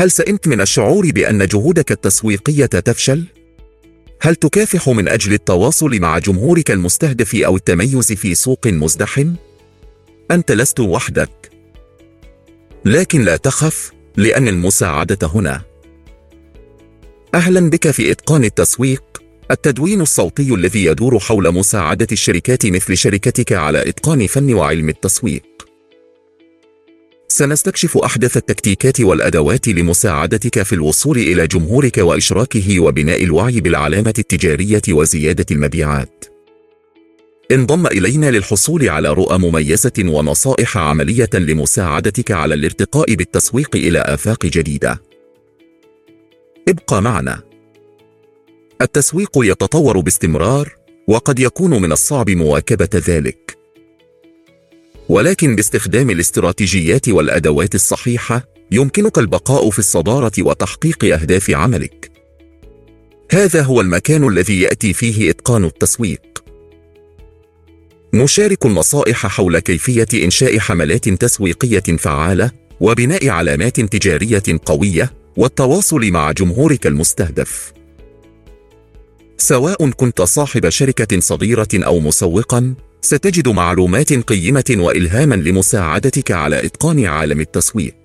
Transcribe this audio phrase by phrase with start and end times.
[0.00, 3.24] هل سئمت من الشعور بأن جهودك التسويقية تفشل؟
[4.20, 9.34] هل تكافح من أجل التواصل مع جمهورك المستهدف أو التميز في سوق مزدحم؟
[10.30, 11.50] أنت لست وحدك.
[12.84, 15.62] لكن لا تخف، لأن المساعدة هنا.
[17.34, 19.02] أهلا بك في إتقان التسويق،
[19.50, 25.49] التدوين الصوتي الذي يدور حول مساعدة الشركات مثل شركتك على إتقان فن وعلم التسويق.
[27.40, 35.46] سنستكشف أحدث التكتيكات والأدوات لمساعدتك في الوصول إلى جمهورك وإشراكه وبناء الوعي بالعلامة التجارية وزيادة
[35.50, 36.24] المبيعات.
[37.52, 45.02] انضم إلينا للحصول على رؤى مميزة ونصائح عملية لمساعدتك على الارتقاء بالتسويق إلى آفاق جديدة.
[46.68, 47.42] ابقى معنا.
[48.82, 50.74] التسويق يتطور باستمرار،
[51.08, 53.59] وقد يكون من الصعب مواكبة ذلك.
[55.10, 62.10] ولكن باستخدام الاستراتيجيات والأدوات الصحيحة يمكنك البقاء في الصدارة وتحقيق أهداف عملك.
[63.32, 66.44] هذا هو المكان الذي يأتي فيه إتقان التسويق.
[68.14, 72.50] نشارك النصائح حول كيفية إنشاء حملات تسويقية فعالة
[72.80, 77.72] وبناء علامات تجارية قوية والتواصل مع جمهورك المستهدف.
[79.38, 87.40] سواء كنت صاحب شركة صغيرة أو مسوقا، ستجد معلومات قيمة وإلهاما لمساعدتك على إتقان عالم
[87.40, 87.99] التسويق.